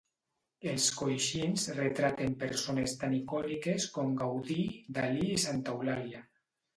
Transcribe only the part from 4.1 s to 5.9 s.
Gaudí, Dalí i Santa